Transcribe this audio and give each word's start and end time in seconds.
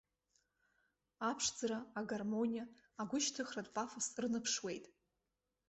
Аԥшӡара, 1.29 1.79
агармониа, 1.99 2.65
агәышьҭыхратә 3.01 3.71
пафос 3.75 4.07
рныԥшуеит. 4.23 4.85